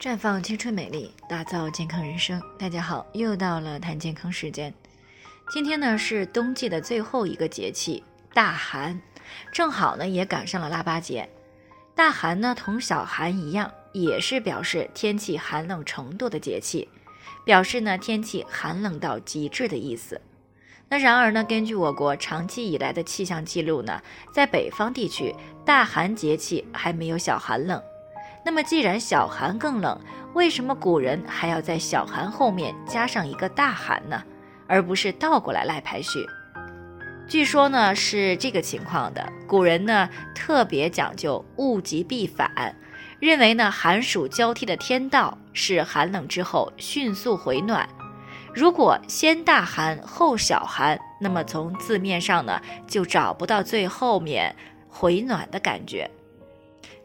[0.00, 2.40] 绽放青春美丽，打造健康人生。
[2.58, 4.72] 大家好，又到了谈健康时间。
[5.50, 8.02] 今天呢是冬季的最后一个节气
[8.32, 8.98] 大寒，
[9.52, 11.28] 正好呢也赶上了腊八节。
[11.94, 16.88] 大寒呢同小寒一样，也是表示天气寒冷程度的节气，
[17.44, 20.18] 表示呢天气寒冷到极致的意思。
[20.88, 24.00] 那然而呢，根据我国长期以来的气象记录呢，
[24.32, 27.82] 在北方地区大寒节气还没有小寒冷。
[28.44, 30.00] 那么既然小寒更冷，
[30.34, 34.22] 为什么古人还要在小寒后面加上一个大寒呢？
[34.66, 36.24] 而不是倒过来来排序？
[37.28, 42.74] 据说呢是这个情况的，古人呢特别讲究物极必反，
[43.20, 47.88] 认为呢寒暑交替的天道是寒冷之后迅速回暖。
[48.52, 54.56] 如果先大寒后小寒，那么从字面上呢就找不到最后面
[54.88, 56.10] 回暖的感觉，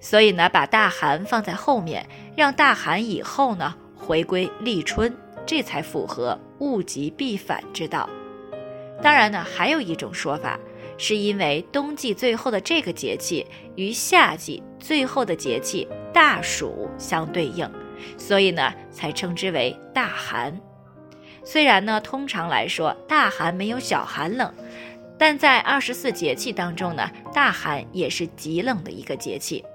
[0.06, 5.12] 所以呢把大寒放在后面，让大寒以后呢回归立春，
[5.48, 8.08] 这才符合物极必反之道。
[9.02, 10.60] 当然呢还有一种说法，
[10.96, 17.68] 是因为冬季最后的这个节气与夏季最后的节气大暑相对应，
[18.16, 20.56] 所以呢才称之为大寒。
[21.44, 24.54] 虽然呢，通常来说大寒没有小寒冷，
[25.18, 29.66] 但在二十四节气当中呢，大寒也是极冷的一个节气，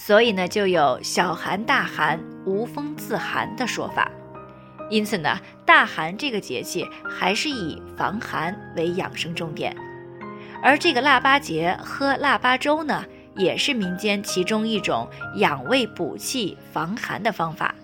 [0.00, 4.08] 所以呢，就有小寒大寒，无风自寒的说法。
[4.88, 9.76] 因此呢，大寒这个节气还是以防寒为养生重点，
[10.62, 13.04] 而这个腊八节喝腊八粥呢，
[13.34, 17.74] 也是民间其中一种养胃补气、防寒的方法。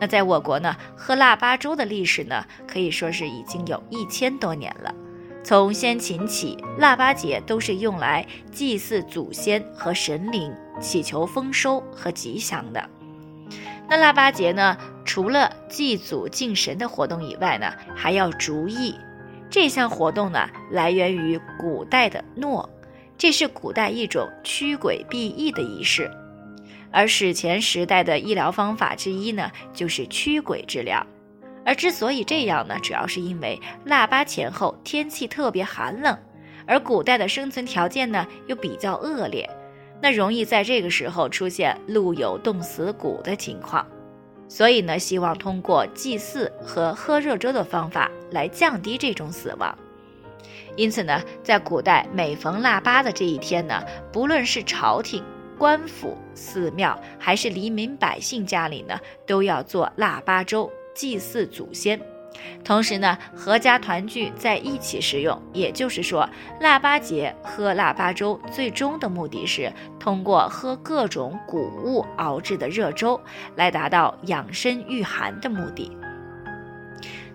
[0.00, 4.94] 那在我国呢，喝腊八粥的历史呢，可以说是已经有一千多年了。
[5.42, 12.88] 从先秦起，腊八节都是用来祭祀祖先和神灵，祈求丰收和吉祥的。
[13.88, 18.94] 那腊八节呢，除了祭祖敬神的活动以外呢，还要逐疫。
[19.50, 22.70] 这项活动呢，来源于古代的诺，
[23.18, 26.08] 这是古代一种驱鬼避疫的仪式。
[26.92, 31.04] 而史前时代的医疗方法之一呢，就是驱鬼治疗。
[31.64, 36.16] 而之所以这样呢，主要是因为腊八前后天气特别寒冷，
[36.66, 39.48] 而古代的生存条件呢又比较恶劣，
[40.02, 43.86] 那容易在这个时候出现路有冻死骨的情况。
[44.48, 49.76] 所以呢，希望通过祭祀和喝热粥的方法来降低这种死亡。
[50.76, 55.22] 因此呢，在古代每逢腊八的这一天呢，不论是朝廷。
[55.58, 62.00] 官府、寺庙还是黎民百姓家里呢，都要做腊八粥祭祀祖先，
[62.64, 65.40] 同时呢，阖家团聚在一起食用。
[65.52, 66.28] 也就是说，
[66.60, 73.20] 腊八节喝腊八粥，最终的目的是通过喝各种谷物熬制的热粥，
[73.56, 75.96] 来达到养身御寒的目的。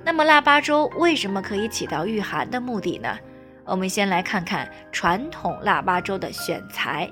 [0.04, 3.18] 那么，腊八粥为什么可以起到御寒的目的呢？
[3.66, 7.12] 我们先来看看传统腊八粥的选材。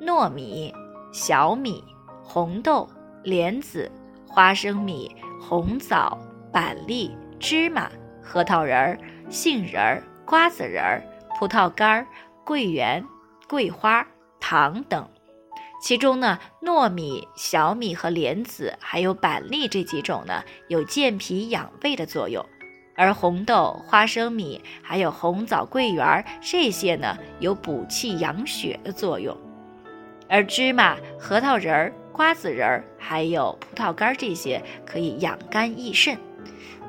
[0.00, 0.74] 糯米、
[1.12, 1.84] 小米、
[2.22, 2.88] 红豆、
[3.22, 3.90] 莲子、
[4.26, 6.18] 花生米、红枣、
[6.52, 7.90] 板栗、芝麻、
[8.22, 8.98] 核桃仁儿、
[9.28, 11.02] 杏仁儿、瓜子仁儿、
[11.38, 12.06] 葡萄干儿、
[12.44, 13.04] 桂圆、
[13.48, 14.06] 桂花、
[14.40, 15.08] 糖等。
[15.80, 22.42] 其中呢，糯米、小米和莲子还有板栗这几种呢，有健脾养胃的作用；
[22.96, 29.36] 而红豆、花生米还有红枣、桂圆这些呢，有补气养血的作用。
[30.28, 36.18] 而芝麻、核桃仁儿、瓜子仁儿，还有葡萄干这些可以养肝益肾。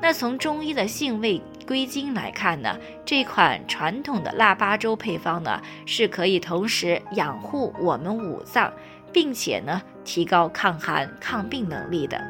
[0.00, 8.72] 那从中医的性味归经来看呢，这款传统的腊八粥配方呢，是可以同时养护我们五脏，
[9.12, 12.22] 并且呢提高抗寒抗病能力的。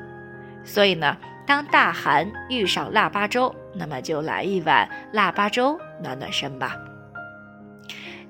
[0.64, 6.76] 所以呢，当大寒遇上腊八粥，那么就来一碗腊八粥暖暖身吧。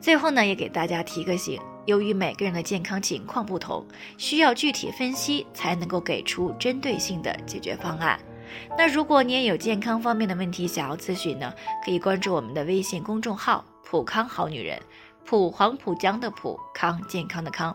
[0.00, 1.60] 最后呢，也给大家提个醒。
[1.86, 3.86] 由于每个人的健康情况不同，
[4.18, 8.20] 需要具体分析才能够给出针对性的解决方案。
[8.76, 11.52] 那如果你也有健康方面的问题想要咨询呢，
[11.84, 14.80] 可以关注我们的微信公众号“普康好女人”，
[15.24, 17.74] 普黄浦江的普康健康的康。